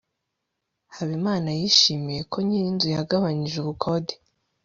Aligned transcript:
habimana 0.95 1.49
yishimiye 1.59 2.21
ko 2.31 2.37
nyir'inzu 2.47 2.87
yagabanije 2.97 3.55
ubukode 3.59 4.13